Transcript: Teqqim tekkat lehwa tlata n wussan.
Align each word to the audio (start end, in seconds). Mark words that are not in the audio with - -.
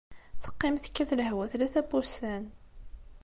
Teqqim 0.43 0.75
tekkat 0.83 1.09
lehwa 1.19 1.45
tlata 1.51 1.81
n 1.85 1.87
wussan. 1.89 2.43